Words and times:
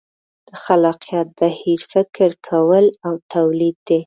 د 0.47 0.49
خلاقیت 0.63 1.27
بهیر 1.39 1.81
فکر 1.93 2.29
کول 2.47 2.85
او 3.05 3.13
تولید 3.33 3.75
دي. 3.87 3.99